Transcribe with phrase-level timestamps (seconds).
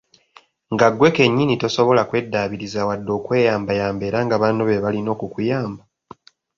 [0.73, 5.83] Nga ggwe kennyini tosobola kw'eddaabiriza wadde okweyambayamba era nga banno beebalina okukuyamba.